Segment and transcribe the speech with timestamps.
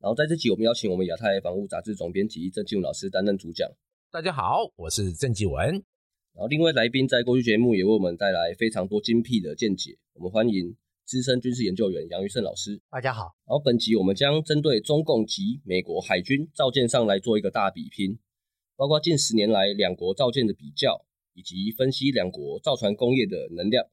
[0.00, 3.68] 然后在这集，我们邀请我们亚太防务杂志总编辑郑继文老师担任主讲。
[4.12, 5.72] 大家好，我是郑继文。
[6.34, 9.98] 然后另外来宾在过去节目也为我们带来非常多精辟的见解。
[10.14, 12.80] 我们欢迎资深军事研究员杨玉胜老师。
[12.88, 13.34] 大家好。
[13.44, 18.16] 然后本集我们将针对中共及美国海军造舰上来做一个大比拼，
[18.76, 23.84] 包括近十年来两国造舰的比较，以及分析两国造船工业的能量。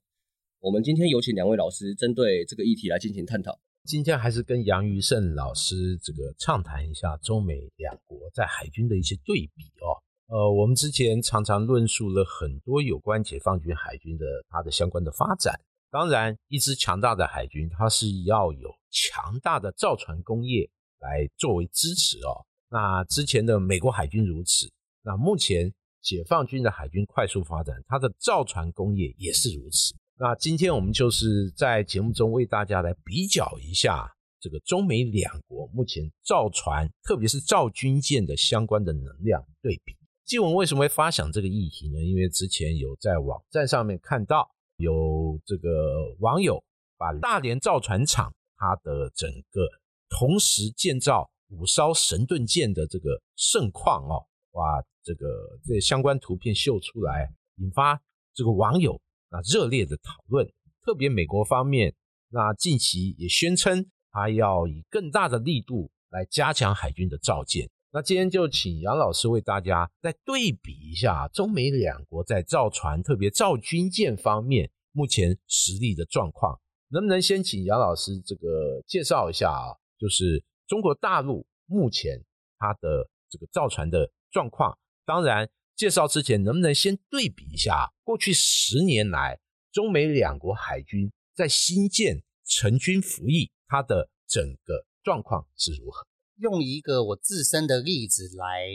[0.60, 3.60] 我们今天有请两位老师针对这个议题来进行探讨。
[3.86, 9.94] 今天还是跟杨余胜老师这个畅谈一下中美两国在海军的一些对比哦。
[10.26, 15.54] 呃，我们之前常常论述了很多有关解放军海军的它的相关的发展。
[15.92, 20.68] 当然，一支强大的海军，它是要有强大的造船工业
[21.00, 22.44] 来作为支持哦。
[22.70, 24.68] 那之前的美国海军如此，
[25.04, 29.94] 那目前解放军的海军快速发展，它的造船工业也是如此。
[30.18, 39.94] 那今天我们就是在节目中为大家来比较一下这个中美两国目前造船，特别是造军舰的相关的能量对比。
[40.24, 42.00] 基文为什么会发想这个议题呢？
[42.02, 46.64] 因为之前有在网站上面看到有这个网友
[46.98, 49.68] 把大连造船厂它的整个
[50.08, 55.28] 同时建造五艘神盾舰的这个盛况哦，哇，这个
[55.66, 58.02] 这相关图片秀出来，引发
[58.34, 58.98] 这个网友。
[59.36, 60.50] 那热烈的讨论，
[60.82, 61.94] 特别美国方面，
[62.30, 67.70] 那近期也宣称，他要以更大的力度来加强海军的造舰。
[67.92, 76.58] 那今天就请杨老师为大家再对比一下中美两国在造船，特别造军舰方面目前实力的状况。
[76.88, 79.76] 能不能先请杨老师这个介绍一下啊？
[80.00, 82.24] 就是中国大陆目前
[82.58, 85.50] 它的这个造船的状况，当然。
[85.76, 89.40] 介绍之前，能不能先对比一下过去十年来
[89.74, 96.08] 中美两国海军在新建成军服役，它的整个状况是如何？
[96.38, 98.70] 用一个我自身的例子来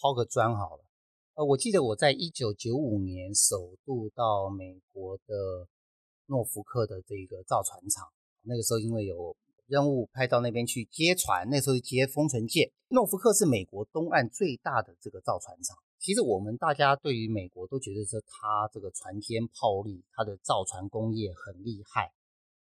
[0.00, 0.84] 抛个砖好了。
[1.34, 5.68] 呃，我记得我在一九九五年首度到美国的
[6.26, 8.08] 诺福克的这个造船厂，
[8.42, 9.36] 那个时候因为有
[9.68, 12.72] 任务派到那边去接船，那时候接封存舰。
[12.88, 15.76] 诺福克是美国东岸最大的这个造船厂。
[16.00, 22.10] 其实我们大家对于美国都觉得说它这个船坚炮利，它的造船工业很厉害。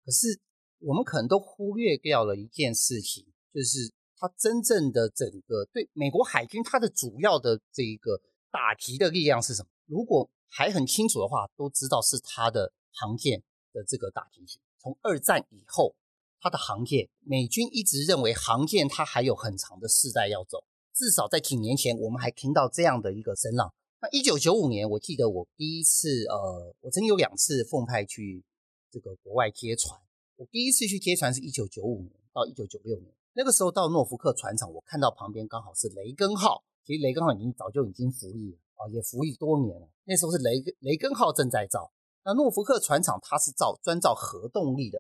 [0.05, 0.39] 可是
[0.79, 9.69] 我们可能都忽略掉了一件事情，就是它真正的整个对美国海军它的主要的这一个打击的力量是什么？
[9.85, 14.61] 如果还很清楚的话，都知道是它的航舰的这个打击性。
[14.79, 15.93] 从二战以后，
[16.39, 20.63] 它的航舰，美军一直认为航舰它还有很长的世代要走。
[20.97, 23.71] 至少在几年前，我们还听到这样的一个声浪。
[24.01, 28.43] 那一九九五年，我记得我第一次，呃，我曾经有两次奉派去
[28.89, 30.01] 这个国外接船。
[30.37, 36.63] 我第一次去接船是一九九五年到一九九六年，那个时候到诺福克船厂，我看到旁边刚好是雷根号。
[36.83, 39.87] 其实雷根号已经早就已经服役了啊，也服役多年了。
[40.05, 41.91] 那时候是雷雷根号正在造。
[42.25, 44.97] 那诺福克船厂它是造专造核动力的，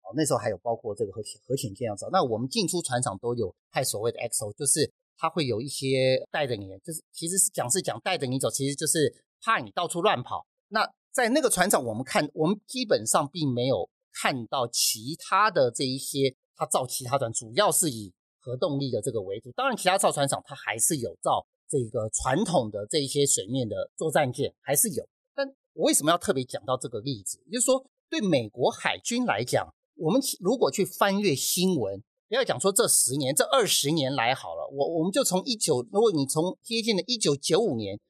[0.00, 2.08] 哦，那时候还有包括这个核核潜舰要造。
[2.10, 4.90] 那我们进出船厂都有派所谓的 XO，就是。
[5.16, 10.46] 他会有一些带着你，就是其实是讲是讲带着你走，其实就是怕你到处乱跑。
[10.68, 19.52] 那在那个船厂，我们看我们基本上并没有看到其他的这一些，他造其他船主要是以核动力的这个为主。
[19.52, 25.08] 当然，其他造船厂它还是有造这个传统的这一些水面的作战舰，还是有。
[25.34, 27.38] 但我为什么要特别讲到这个例子？
[27.52, 32.02] 就是说，对美国海军来讲，我们如果去翻阅新闻。
[32.26, 38.00] 不要讲说这十年、这二十年来好了，我我们就从一九，如果你从贴近的一九九五年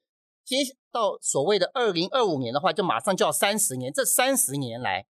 [0.44, 0.56] 接
[0.92, 3.92] 到所谓的二零二五年的话，就马上就要三十年。
[3.92, 5.06] 这三十年来，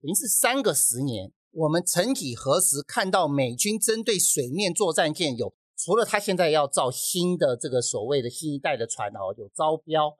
[0.00, 1.32] 等于是三个十年。
[1.52, 10.18] 我们曾几何时看到美军针对水面作战舰有，除了他现在要造新的这个所谓的新一代的船哦，有招标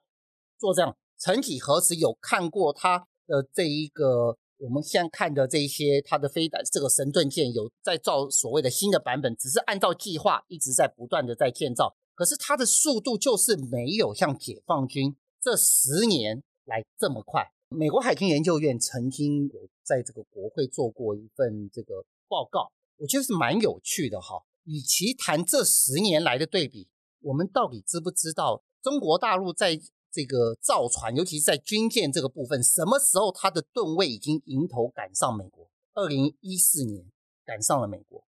[0.58, 4.38] 做这样，曾几何时有看过他的这一个？
[4.62, 17.42] 我们现在看的这些，它的飞弹这个神盾舰有在造所谓的新的版本，只是按照计划一直在不断的在建造，可是它的速度就是没有像解放军这十年来这么快。
[17.70, 24.44] 美国海军研究院曾经有在这个国会做过一份这个报告，我觉得是蛮有趣的哈。
[24.62, 26.86] 与其谈这十年来的对比，
[27.22, 29.80] 我们到底知不知道中国大陆在
[30.12, 35.70] 这个造船，尤其是在军舰这个部分，什么时候它的吨位已经迎头赶上美国？
[35.94, 37.06] 二零一四年
[37.44, 38.24] 赶上了美国，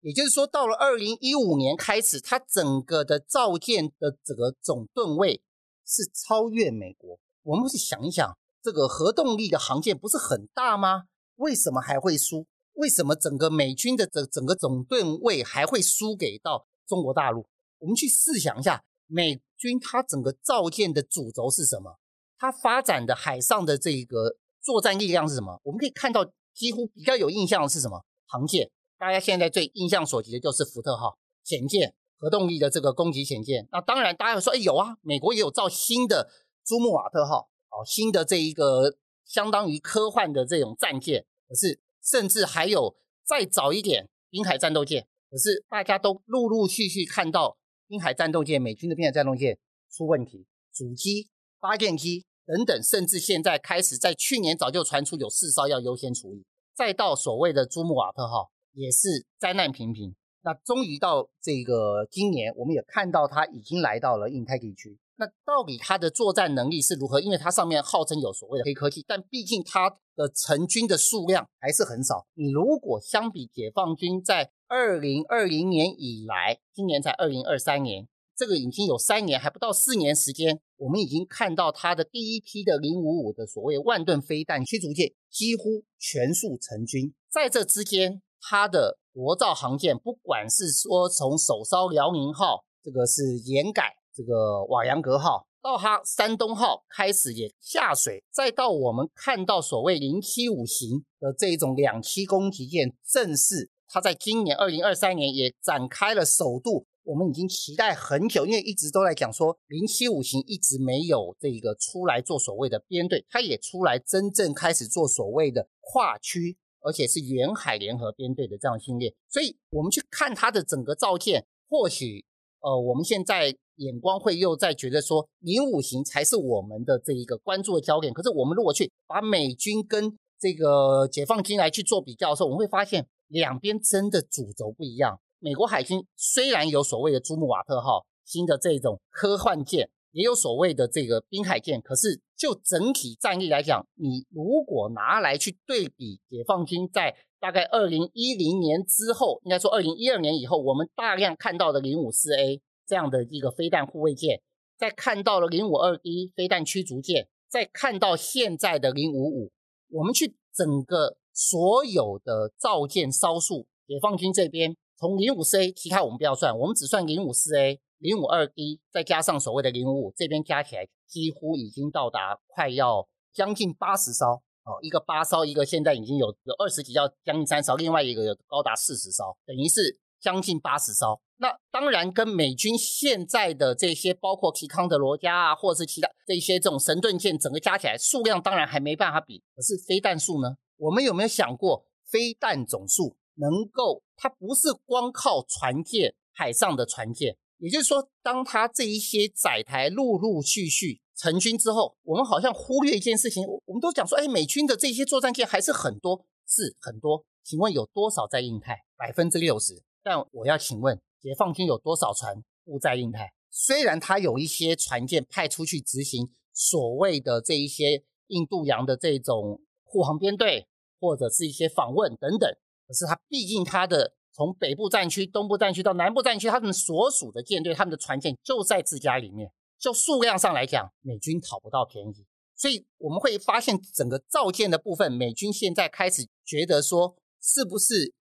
[0.00, 5.42] 也就是说，到了二零一五年开始，它整个的造舰的这个总吨位
[5.86, 7.18] 是超越美国。
[7.42, 11.04] 我们去想一想，这个核动力的航舰不是很大吗？
[11.36, 12.46] 为什么还会输？
[12.74, 17.46] 为什么整个美军的整整个总吨位还会输给到中国大陆？
[17.78, 21.98] 我们去试想一下，美军它整个造舰的主轴是什么？
[22.38, 25.60] 它发展的海上的这个作战力量是什么？
[25.64, 26.32] 我们可以看到。
[26.54, 28.68] 几乎比较有印象的是什么航舰？
[28.98, 33.68] 大家现在最印象所及的就是福特号潜舰，核动力的这个攻击潜舰。
[33.70, 36.28] 那当然，大家会说，哎，有啊，美国也有造新的
[36.66, 41.24] 朱穆瓦特号，哦，新的这一个相当于科幻的这种战舰。
[41.48, 45.06] 可是，甚至还有再早一点滨海战斗舰。
[45.30, 47.56] 可是，大家都陆陆续续看到
[47.88, 49.58] 滨海战斗舰、美军的滨海战斗舰
[49.90, 52.26] 出问题，主机、发电机。
[52.46, 60.16] 等等，甚至现在开始，在去年早就传出有四艘要优先处理，再到所谓的朱穆瓦特号也是灾难频频。
[60.40, 64.98] 那终于到这个今年，我们也看到它已经来到了印太地区。
[65.16, 67.20] 那到底它的作战能力是如何？
[67.20, 72.26] 因为它上面号称有所谓的黑科技，但毕竟它的成军的数量还是很少。
[72.32, 78.06] 你如果相比解放军在二零二零年以来，今年才二零二三年。
[78.36, 87.14] 这个已经有三年还不到四年时间，我们已经看到它的第一批的零五五的所谓万吨飞弹驱逐舰几乎全数成军。
[87.30, 106.86] 在这之间，它的国造航舰，不管是说从首艘辽宁号，这个是延改，这个瓦扬格号，到它山东号开始也下水，再到我们看到所谓零七五型的这种两栖攻击舰，正式它在今年二零二三年也展开了首度。
[107.04, 119.14] 我们已经期待很久，因为一直都在讲说零七五型一直没有这个出来做所谓的编队，它也出来真正开始做所谓的跨区，而且是远海联合编队的这样训练。
[119.26, 122.22] 所以，我们去看它的整个造舰，或许
[122.60, 128.12] 呃，我们现在眼光会又在觉得说零五型才是我们的这一个关注的焦点。
[128.12, 135.20] 可是，我们如果去把美军跟这个解放军来去做比较的时候，我们会发现两边真的主轴不一样。
[135.38, 154.42] 美国海军虽然有所谓的朱姆瓦特号新的这种科幻舰，也有所谓的这个滨海舰，可是就整体战力来讲，你如果拿来去对比解放军在大概二零一零年之后，应该说二零一二年以后，我们大量看到的零五四 A 这样的一个飞弹护卫舰，
[154.76, 159.52] 再看到了零五二 D 飞弹驱逐舰，再看到现在的零五五，
[159.90, 164.76] 我们去整个所有的造舰烧数，解放军这边。
[164.98, 174.32] 从零五四 A，其他我们不要算，我们只算零五四 A、零五二 D，再加上所谓的零五五，这边加起来几乎已经到达快要将近八十艘
[174.64, 181.20] 哦，一个八艘，一个现在已经有有二十几艘，将近三艘，另外一个有高达四十艘，等于是将近八十艘。
[181.36, 189.40] 那当然跟美军现在的这些，包括提康德罗加啊，或者是其他这些这种神盾舰，整个加起来数量当然还没办法比。
[189.54, 190.56] 可是飞弹数呢？
[190.78, 193.16] 我们有没有想过飞弹总数？
[193.40, 207.24] 能够，它不是光靠船舰海上的船舰，也就是说，当它这一些载台陆陆续续成军之后，我们好像忽略一件事情，我们都讲说，哎，美军的这些作战舰还是很多，是很多。
[207.44, 208.84] 请问有多少在印太？
[208.96, 209.82] 百分之六十。
[210.02, 213.32] 但我要请问，解放军有多少船布在印太？
[213.50, 220.67] 虽然它有一些船舰派出去执行所谓的这一些印度洋的这种护航编队，
[221.00, 222.50] 或者是一些访问等等。
[222.86, 229.52] 可是它毕竟它的从北部战区、东部战区到南部战区，他们所属的舰队、他们的船舰就在自家里面。
[229.78, 232.26] 就数量上来讲，美军讨不到便宜，
[232.56, 238.12] 所以我们会发现整个造舰的部分，美军现在开始觉得说，是不是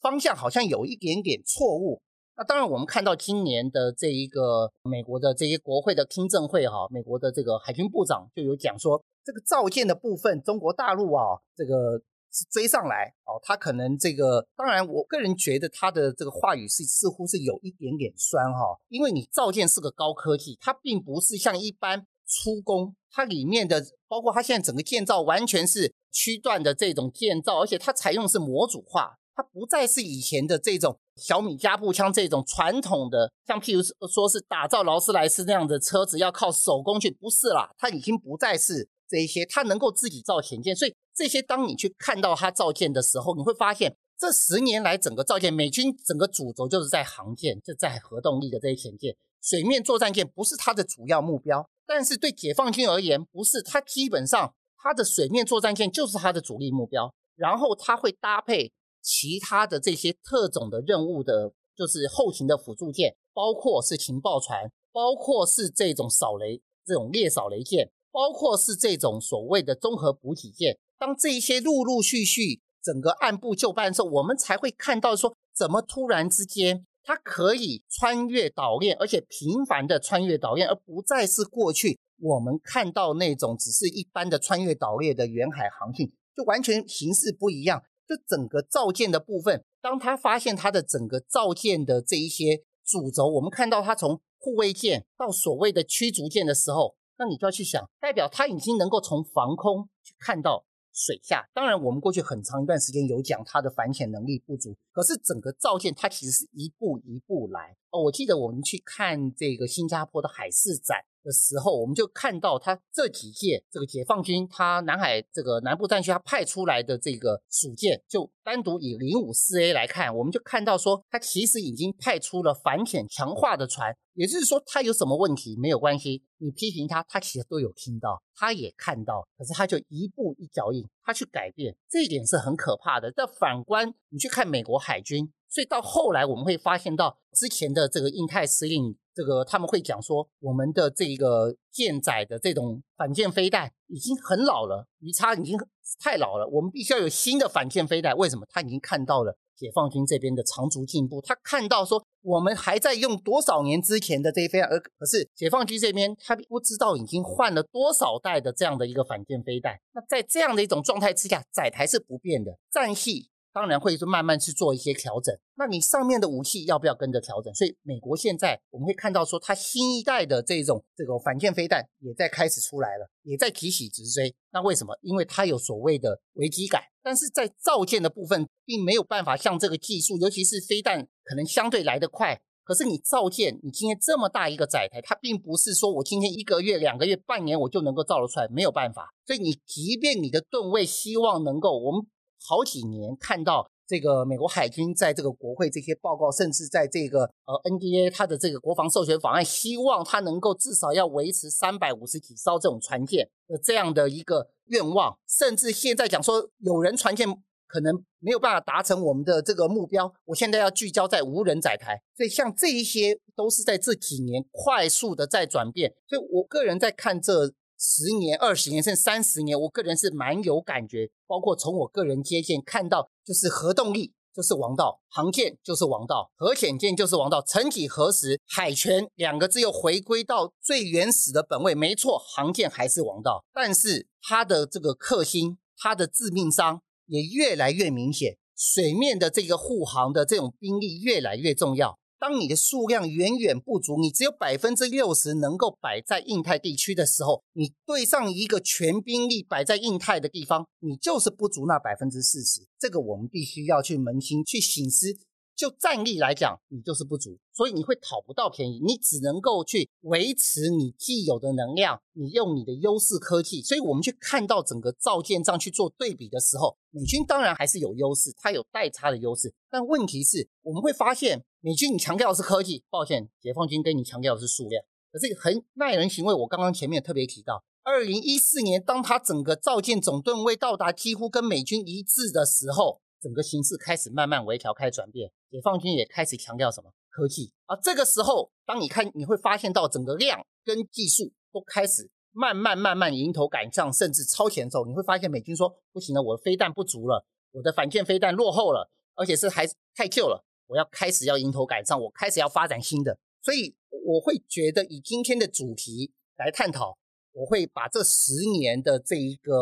[0.00, 2.00] 方向好像有一点点错误？
[2.36, 11.98] 那当然，我们看到今年的这一个美国的这些国会的听证会哈，美国的这个海军部长就有讲说，这个造舰的部分，中国大陆啊，这个
[12.32, 12.44] 是。
[12.50, 40.94] 追上来哦，他可能这个，当然，我个人觉得他的这个话语是似乎是有一点点酸哈，因为你造舰是个高科技，它并不是像一般出工，它里面的包括它现在整个建造完全是区段的这种建造，而且它采用是模组化，它不再是以前的这种小米加步枪这种传统的，像譬如说是打造劳斯莱斯那样的车子要靠手工去，不是啦，它已经不再是这一些，它能够自己造潜舰，所以。
[41.18, 51.66] 这些当你去看到它造舰的时候，你会发现这十年来整个造舰，美军整个主轴就是在航舰，就在核动力的这些潜舰，水面作战舰不是它的主要目标。
[51.86, 58.70] 但是对解放军而言，不是，它基本上它的水面作战舰就是它的主力目标，然后它会搭配
[59.06, 70.76] 其他的这些特种的任务的，就是后勤的辅助舰，包括是情报船，包括是这种扫雷这种猎扫雷舰，包括是这种所谓的综合补给舰。
[70.98, 87.80] 当这些陆陆续续整个按部就班的时候，我们才会看到说，怎么突然之间它可以穿越岛链，而且频繁的穿越岛链，而不再是过去我们看到那种只是一般的穿越岛链的远海航行，就完全形式不一样。
[88.06, 100.64] 这整个造舰的部分，当他发现他的整个造舰的这一些主轴，我们看到它从护卫舰到所谓的驱逐舰的时候，那你就要去想，代表他已经能够从防空去看到。
[100.98, 107.76] 水下，当然我们过去很长一段时间有讲他的反潜能力不足，可是整个造舰它其实是一步一步来。
[107.90, 111.04] 哦，我记得我们去看这个新加坡的海事展。
[111.26, 133.12] 的时候，我们就看到他这几届这个解放军，他南海这个南部战区他派出来的这个属舰，就单独以零五四 A 来看，我们就看到说，他其实已经派出了反潜强化的船，也就是说，他有什么问题没有关系，你批评他，他其实都有听到，他也看到，可是他就一步一脚印，他去改变，这一点是很可怕的。
[133.14, 138.94] 但反观你去看美国海军，所以到后来我们会发现到之前的这个印太司令。
[139.14, 145.58] 这个他们会讲说，我们的这个舰载的这种反舰飞弹已经很老了，鱼叉已经
[145.98, 148.14] 太老了，我们必须要有新的反舰飞弹。
[148.14, 148.44] 为什么？
[148.50, 159.78] 他已经看到了解放军这边的长足进步，他看到说我们还在用多少年之前的这些飞弹，而可是解放军这边他不知道已经换了多少代的这样的一个反舰飞弹。
[159.94, 163.30] 那在这样的一种状态之下，载台是不变的，战系。
[163.56, 167.54] 当然会是慢慢去做一些调整，那你上面的武器要不要跟着调整？
[167.54, 174.34] 所以美国现在我们会看到说，它新一代的这种这个反舰飞弹也在开始出来了，也在急起直追。
[174.52, 174.94] 那为什么？
[175.00, 182.38] 因为它有所谓的危机感，但是在造舰的部分并没有办法像这个技术，尤其是飞弹可能相对来得快。
[182.62, 189.14] 可是你造舰，你今天这么大一个载台，它并不是说我今天一个月、两个月、半年我就能够造得出来，没有办法。
[189.24, 192.06] 所以你即便你的吨位希望能够我们。
[192.44, 207.28] 好几年看到这个美国海军在这个国会这些报告，甚至在这个呃 NDA 它的这个国防授权法案，希望它能够至少要维持三百五十几艘这种船舰的这样的一个愿望，甚至现在讲说有人船舰
[207.68, 217.52] 可能没有办法达成我们的这个目标，我现在要聚焦在无人载台，所以像这一些都是在这几年快速的在转变，所以我个人在看这。
[217.78, 221.10] 十年、二十年甚至三十年，我个人是蛮有感觉。
[221.26, 227.42] 包括从我个人接见看到，就是核动力就是王道，航舰就是王道，核潜舰就是王道。
[227.42, 231.74] 曾几何时，海权两个字又回归到最原始的本位。
[231.74, 238.36] 没错，航舰还是王道，但是它的这个克星，它的致命伤也越来越明显。
[238.56, 241.98] 水面的这个护航的这种兵力越来越重要。
[242.18, 252.66] 当你的数量远远不足，你只有百分之六十能够摆在印太地区的时候，你对上一个全兵力摆在印太的地方，你就是不足那百分之四十。
[252.78, 255.18] 这个我们必须要去扪心去醒思。
[255.56, 263.62] 就战力来讲，你就是不足，所以你会讨不到便宜，你只能够去维持你既有的能量，你用你的优势科技。
[263.62, 269.54] 所以我们去看到整个造舰上去做对比的时候，美军当然还是有优势，它有代差的优势。
[269.70, 274.84] 但问题是，我们会发现美军你强调的是科技，抱歉，解放军跟你强调的是数量。
[275.10, 283.00] 可是很耐人寻味，我刚刚前面特别提到，二零一四年当它整个造舰总吨位到达几乎跟美军一致的时候。
[283.20, 287.52] 整个形势开始慢慢微调，开始转变，解放军也开始强调什么科技。
[287.66, 294.84] 而这个时候，当你看，你会发现到整个量跟技术都开始慢慢慢慢迎头赶上，甚至超前走。
[294.84, 303.18] 你会发现美军说不行了，我的飞弹不足了，我的反舰飞弹落后了，而且是还太旧了，我要开始要迎头赶上，我开始要发展新的。
[303.42, 306.98] 所以我会觉得以今天的主题来探讨。
[307.36, 309.52] 我会把这十年的这一个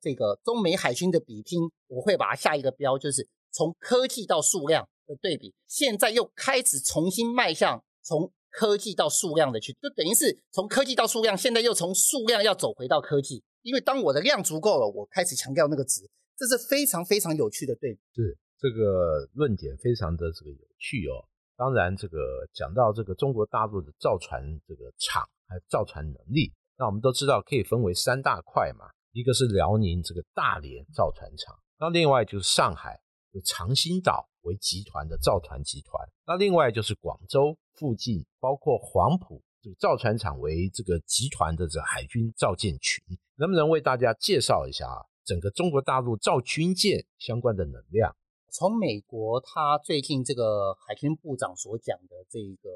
[0.00, 5.52] 这个中美海军的比拼，我会把它下一个标，就是从科技到数量的对比。
[5.66, 13.44] 现在又开始重新迈向从科技到数量的去，就等于是从科技到数量，现在又从数量要走回到科技。
[13.60, 16.00] 因为当我的量足够了，我开始强调那个值，
[16.38, 18.00] 这是非常非常有趣的对比。
[18.14, 21.28] 是这个论点非常的这个有趣哦。
[21.58, 26.50] 当然，这个讲到这个中国大陆的造船这个厂还有造船能力。
[26.80, 32.98] 那我们都知道，可以分为三大块嘛，一个是辽宁这个大连造船厂，那另外就是上海
[33.44, 36.08] 长兴岛为集团的造船集团。
[36.26, 43.04] 那另外就是广州附近，包括黄埔这个造船厂为这个集团的这海军造舰群，
[43.36, 45.04] 能不能为大家介绍一下啊？
[45.26, 48.16] 整个中国大陆造军舰相关的能量？
[48.50, 52.70] 从美国他最近这个海军部长所讲的这个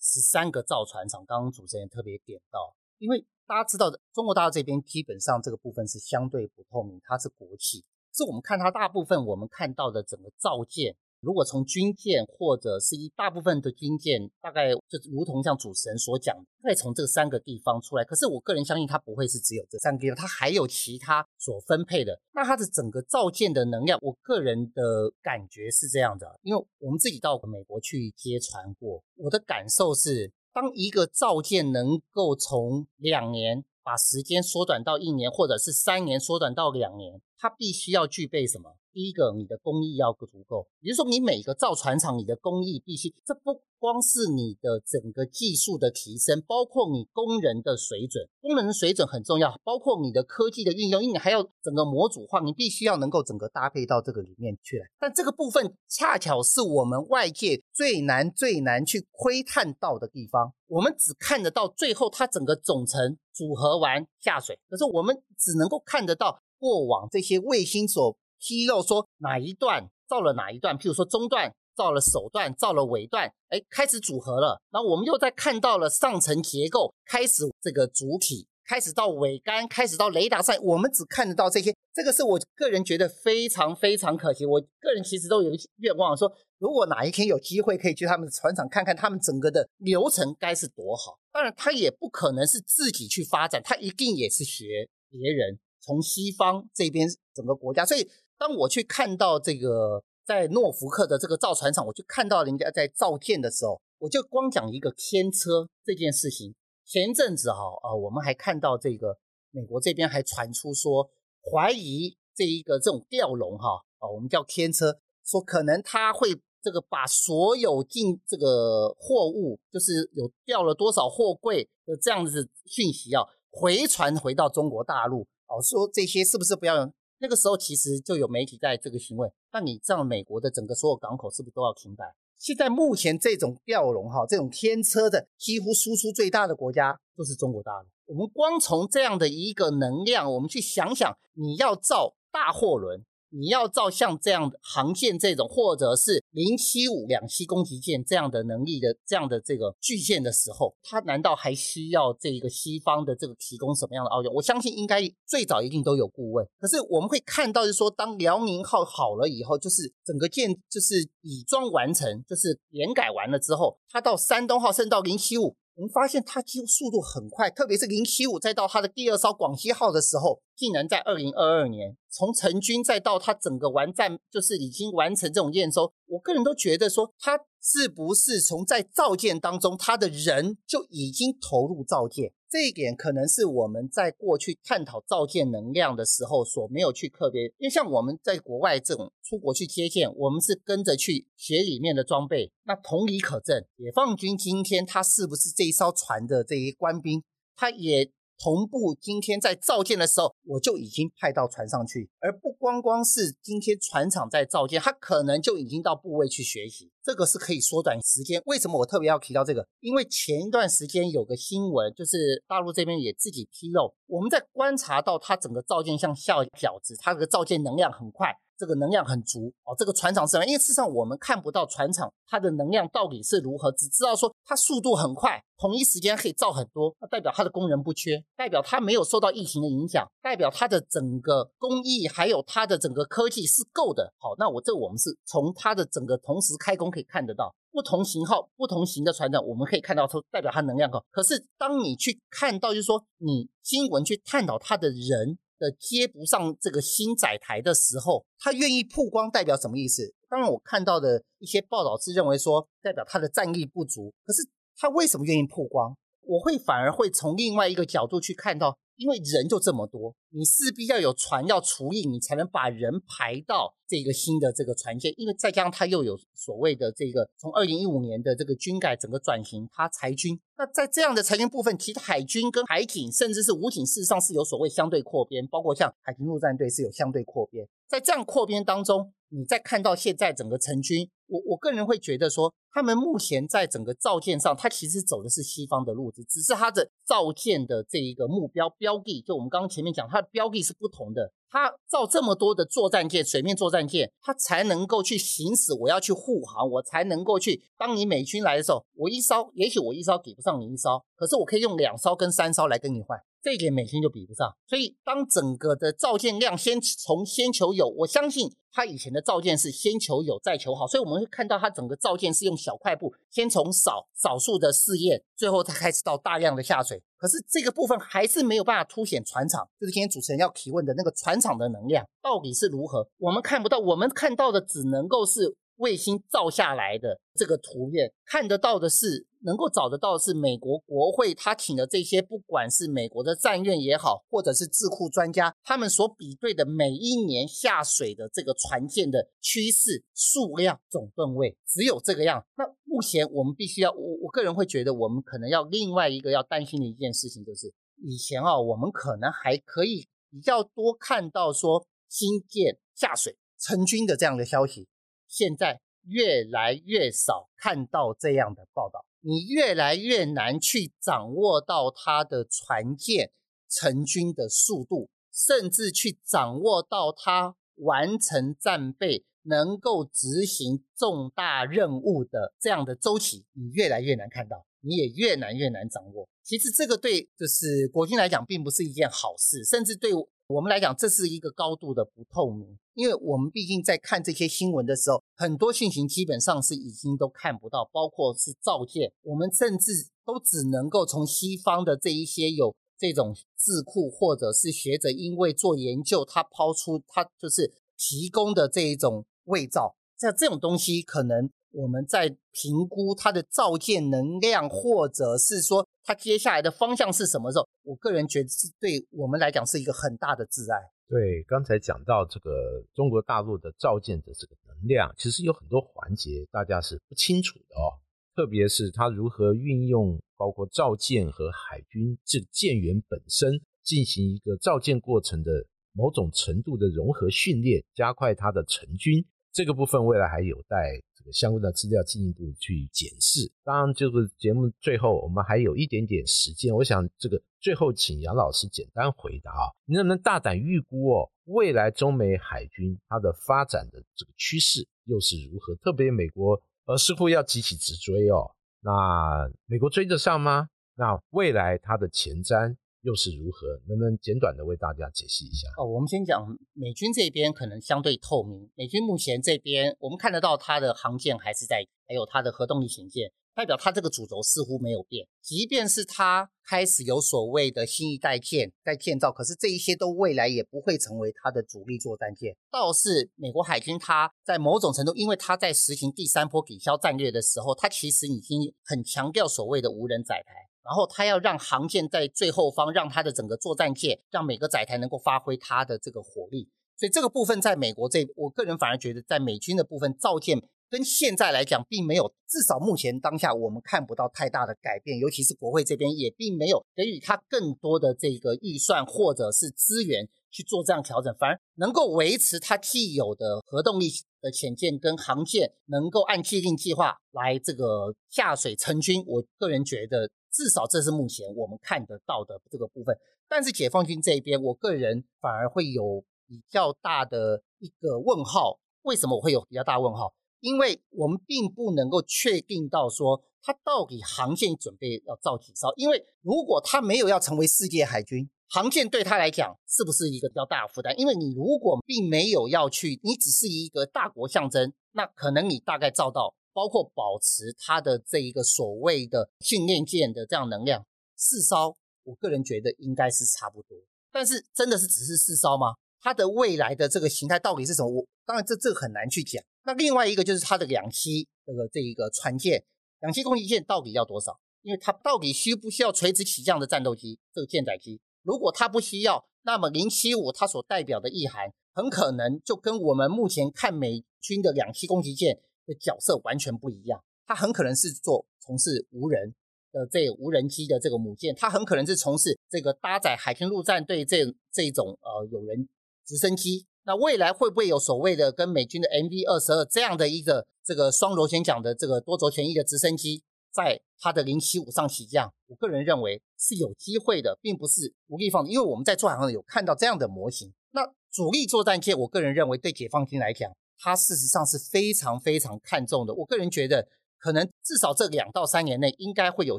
[0.00, 10.94] 十三个造船厂，刚刚主持人特别点到，因为大家知道的，中国大陆这边基本上这个部分是相对不透明，它是国企，是我们看它大部分我们看到的整个造舰。
[11.18, 18.04] 如果从军舰或者是一大部分的军舰，大概就如同像主持人所讲，会从这三个地方出来。
[18.04, 22.20] 可是我个人相信，它不会是只有这三个地方，它还有其他所分配的。
[22.32, 38.76] 那它的整个造舰的能量，我个人的感觉是这样的，因为我们自己到美国去接船过，我的感受是，当一个造件能够从两年把时间缩短到一年，或者是三年缩短到两年，它必须要具备什么？
[38.92, 54.82] 第一个，你的工艺要足够，也就是说，你每个造船厂，你的工艺必须，这不光是你的整个技术的提升，包括你工人的水准，工人的水准很重要，包括你的科技的运用，因为你还要整个模组化，你必须要能够整个搭配到这个里面去。
[54.98, 68.16] 但这个部分恰巧是我们外界最难最难去窥探到的地方，我们只看得到最后它整个总成组合完下水，可是我们只能够看得到过往这些卫星所。
[68.40, 74.60] 披露说哪一段造了哪一段，譬如说中段造了首段，造了尾段，哎，开始组合了。
[74.70, 81.74] 然后我们又在看到了上层结构开始这个主体，开始到尾杆，开始到雷达上，我们只看得到这些。
[81.92, 84.46] 这个是我个人觉得非常非常可惜。
[84.46, 91.18] 我个人其实都有愿望说，如果哪一天有机会可以去他们的船厂看看他们整个的流程该是多好。
[91.32, 98.08] 当然，他也不可能是自己去发展，他一定也是学别人从西方这边整个国家，所以。
[98.40, 106.54] 当我去看到这个在诺福克的这个造船厂，我就看到人家在造舰的时候，我就光讲一个天车这件事情。
[106.86, 109.18] 前一阵子哈啊，我们还看到这个
[109.50, 111.10] 美国这边还传出说，
[111.52, 126.90] 怀疑这一个这种吊龙哈啊，我们叫天车，说可能他会这个把所有进这个货物，就是有掉了多少货柜的这样子讯息啊，回传回到中国大陆哦，说这些是不是不要用？
[127.20, 132.04] 那个时候其实就有媒体在这个询问，那你这样美国的整个所有港口是不是都要停摆？
[132.38, 137.88] 现在目前这种吊笼哈，这种天车的几乎输出最大的国家就是中国大陆。
[138.06, 143.04] 我们光从这样的一个能量，我们去想想，你要造大货轮。
[143.30, 154.34] 你要造像这样的航线这种，或者是零七五两栖攻击舰这样的能力的这样的这个巨舰的时候，它难道还需要这个西方的这个提供什么样的奥用？
[154.34, 156.46] 我相信应该最早一定都有顾问。
[156.58, 165.56] 可是我们会看到，就是说，当辽宁号好了以后，就是整个舰就是已装完成，就是连改完了之后，它到山东号，甚至到零七五。
[165.76, 175.90] 我们发现它几乎速度很快，特别是零七五再到它的第二艘广西号的时候，竟然在二零二二年从成军再到它整个完战，就是已经完成这种验收。
[176.06, 182.34] 我个人都觉得说，它是不是从在造舰当中，它的人就已经投入造舰？
[182.50, 192.52] 这一点可能是我们在过去探讨造舰能量的时候所没有去特别，因为像我们在国外这种出国去接舰，我们是跟着去学里面的装备。
[192.64, 197.22] 那同理可证，解放军今天他是不是这一艘船的这些官兵，
[197.56, 198.12] 他也。
[198.42, 208.40] 同步今天在造舰的时候，我就已经派到船上去，而不光光是今天船厂在造舰，他可能就已经到部位去学习，这个是可以缩短时间。
[208.46, 209.68] 为什么我特别要提到这个？
[209.80, 218.34] 因为前一段时间有个新闻，就是大陆这边也自己披露，我们在观察到它整个造舰像下饺子，它这个造舰能量很快。
[218.60, 234.12] 这个能量很足哦，这个船厂是因为事实上我们看不到船厂它的能量到底是如何，只知道说它速度很快，同一时间可以造很多，那代表它的工人不缺，代表它没有受到疫情的影响，代表它的整个工艺还有它的整个科技是够的。
[234.18, 241.02] 好，那我这我们是从它的整个同时开工可以看得到，不同型号、不同型的船长，我们可以看到说代表它能量高。
[241.10, 245.38] 可是当你去看到，就是说你新闻去探讨它的人。
[245.60, 250.12] 的接不上这个新载台的时候，他愿意曝光代表什么意思？
[250.28, 254.12] 当然，我看到的一些报道是认为说代表他的战力不足。
[254.24, 255.94] 可是他为什么愿意曝光？
[256.22, 265.12] 我会反而会从另外一个角度去看到，因为人就这么多，你势必要有船要除役，你才能把人排到这个新的这个船舰。
[265.16, 270.40] 因为再加上他又有所谓的这个从二零一五年的这个军改整个转型，他裁军。
[270.56, 277.66] 那在这样的裁军部分，其实海军跟海警，甚至是武警，事实上是有所谓相对扩编，包括像海军陆战队是有相对扩编。
[277.88, 291.32] 在这样扩编当中，你再看到现在整个成军，我我个人会觉得说，他们目前在整个造舰上，它其实走的是西方的路子，只是它的造舰的这一个目标标的，就我们刚刚前面讲，它的标的是不同的。
[291.52, 295.74] 它造这么多的作战舰、水面作战舰，它才能够去行驶。
[295.74, 297.60] 我要去护航，我才能够去。
[297.76, 303.18] 当你美军来的时候，我一烧，也许我一烧抵不上你一烧，可是我可以用两烧跟三烧来跟你换。
[303.42, 317.02] 这一点美军就比不上，所以当整个的造舰量先从先求有，我相信他以前的造舰是先求有再求好，所以我们会看到他整个造舰是用小块布，先从少少数的试验，最后才开始到大量的下水。
[317.16, 325.56] 可是这个部分还是没有办法凸显船厂，就是今天主持人要提问的那个船厂的能量到底是如何，我们看不到，我们看到的只能够是。
[325.80, 342.44] 卫星照下来的这个图片，看得到的是能够找得到是美国国会他请的这些，不管是美国的战院也好，或者是智库专家，他们所比对的每一年下水的这个船舰的趋势、数量、总吨位，只有这个样。
[342.56, 354.86] 那目前我们必须要，我我个人会觉得，我们可能要另外一个要担心的一件事情，就是以前啊，我们可能还可以比较多看到说新舰下水成军的这样的消息。
[355.30, 363.30] 现在越来越少看到这样的报道，你越来越难去掌握到它的船舰
[363.68, 376.28] 成军的速度，甚至去掌握到它完成战备、能够执行重大任务的这样的周期，你越来越难看到，你也越难越难掌握。
[376.42, 380.10] 其实这个对就是国军来讲，并不是一件好事，甚至对。
[380.50, 401.48] 我们来讲，这是一个高度的不透明，因为我们毕竟在看这些新闻的时候，很多讯息基本上是已经都看不到，包括是造舰，我们甚至都只能够从西方的这一些有这种智库或者是学者，因为做研究，他抛出他就是提供的这一种伪造，像这种东西可能。
[401.72, 407.68] 我们在评估它的造舰能量，或者是说它接下来的方向是什么时候？
[407.82, 410.80] 我个人觉得是对我们来讲是一个很大的挚爱。
[411.08, 417.98] 对，刚才讲到这个中国大陆的造舰的这个能量，其实有很多环节大家是不清楚的哦。
[418.36, 425.50] 特别是它如何运用包括造舰和海军这舰员本身进行一个造舰过程的
[425.92, 429.26] 某种程度的融合训练，加快它的成军。
[429.52, 433.52] 这个部分未来还有待这个相关的资料进一步去检视。
[433.62, 445.74] 当然，这个节目最后我们还有一点点时间，我想这个最后请杨老师简单回答啊，你能不能大胆预估哦，未来中美海军它的发展的这个趋势又是如何？
[445.76, 450.68] 特别美国呃似乎要急起直追哦，那美国追得上吗？
[450.94, 452.76] 那未来它的前瞻？
[453.02, 453.80] 又是如何？
[453.88, 455.68] 能不能简短的为大家解析一下？
[455.78, 458.70] 哦，我们先讲美军这边可能相对透明。
[458.74, 465.26] 美军目前这边，我们看得到它的航舰还是在，还有它的核动力潜舰，代表它这个主轴似乎没有变。
[465.40, 472.54] 即便是它开始有所谓的新一代舰在建造，可是这一些都未来也不会成为它的主力作战舰。
[472.70, 480.52] 倒是美国海军，它在某种程度，因为它在实行第三波抵消战略的时候，它其实已经很强调所谓的无人载台。
[480.90, 486.68] 然后他要让航舰在最后方，让他的整个作战舰，让每个载台能够发挥它的这个火力。
[486.98, 495.16] 所以这个部分在美国这，我个人反而觉得在美军的部分造舰跟现在来讲，并没有，至少目前当下我们看不到太大的改变。
[495.20, 509.22] 尤其是国会这边也并没有给予他更多的这个预算或者是资源去做这样调整，反而能够维持它既有的核动力的潜舰跟航舰能够按既定计划来这个下水成军。
[509.28, 510.28] 我个人觉得。
[510.52, 513.16] 至少这是目前我们看得到的这个部分，
[513.48, 518.80] 但是解放军这一边，我个人反而会有比较大的一个问号。
[519.02, 520.34] 为什么我会有比较大问号？
[520.60, 525.90] 因为我们并不能够确定到说他到底航舰准备要造几艘。
[525.96, 531.14] 因为如果他没有要成为世界海军，航舰对他来讲是不是一个比较大的负担？
[531.16, 536.54] 因为你如果并没有要去，你只是一个大国象征，那可能你大概造到。
[536.72, 541.04] 包括保持它的这一个所谓的训练舰的这样能量，
[541.36, 543.98] 四艘，我个人觉得应该是差不多。
[544.32, 545.94] 但是真的是只是四艘吗？
[546.20, 548.08] 它的未来的这个形态到底是什么？
[548.08, 549.62] 我当然这这很难去讲。
[549.84, 552.84] 那另外一个就是它的两栖这个这一个船舰，
[553.20, 554.60] 两栖攻击舰到底要多少？
[554.82, 558.20] 因为它到底需不需要垂直起降的战斗机这个舰载机？
[558.42, 565.60] 如果它不需要，那么零七五它所代表的意涵，很可能就跟我们目前看美军的两栖攻击舰。
[565.86, 569.54] 的角色完全不一样，他很可能是做从事无人
[569.92, 575.88] 的这无人机的这个母舰，它很可能是从事这个搭载海军陆战队这这种呃有人
[576.24, 576.86] 直升机。
[577.04, 585.52] 那未来会不会有所谓的跟美军的 MV 二十二这样的一个这个双螺旋桨的这个多轴旋翼的直升机，在它的零七五上起降？
[585.66, 590.72] 我个人认为是有机会的，并不是无力放，因为我们在做海上有看到这样的模型。
[590.92, 591.00] 那
[591.32, 596.34] 主力作战舰，我个人认为对解放军来讲，它事实上是非常非常看重的。
[596.34, 597.06] 我个人觉得，
[597.38, 599.78] 可能至少这两到三年内应该会有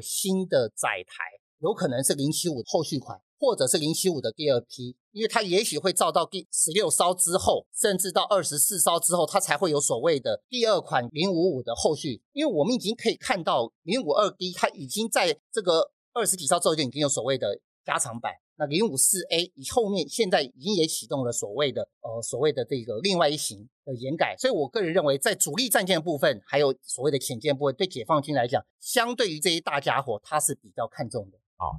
[0.00, 1.24] 新的载台，
[1.58, 3.20] 有可能是零七五后续款。
[3.44, 12.22] 或者是零七五的第二批，因为它也许会造到第十六艘之后，甚至到二十四艘之后，它才会有所谓的第二款零五五的后续。
[12.34, 18.32] 因为我们已经可以看到零五二 D 它已经在这个二十几艘之后就已经有所谓的加长版。
[18.56, 24.36] 那零五四 A 以后面现在已经也启动了所谓的呃所谓的这个另外一型的延改。
[24.38, 31.38] 所以我个人认为，在主力战舰部分，还有所谓的潜舰部分，对解放军来讲，相对于这些大家伙，它是比较看重的。
[31.56, 31.72] 好。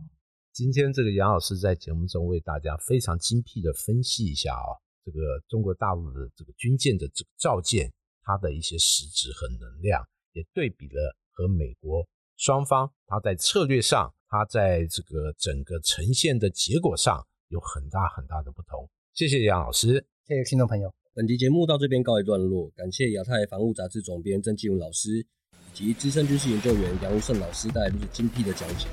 [0.52, 5.18] 今天这个杨老师在节目中为大家非常精辟的分析一下啊，这个
[5.50, 18.90] 中国大陆的这个军舰的这个造舰，它的一些实质和能量，也对比了和美国双方它在策略上，它在这个整个呈现的结果上有很大很大的不同。
[19.14, 20.92] 谢谢杨老师，谢谢听众朋友。
[21.14, 28.88] 本集节目到这边告一段落，感谢亚太防务杂志总编郑继文老师以及资深军事研究员杨如胜老师带来如此精辟的讲解。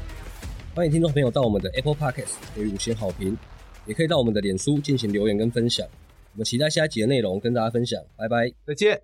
[0.75, 3.35] 欢迎听众朋友到我们的 Apple Podcast 给五星好评，
[3.87, 5.89] 也可以到我们的脸书进行留言跟分享。
[6.35, 8.99] 我们期待下一集的内容跟大家分享，拜拜，再见。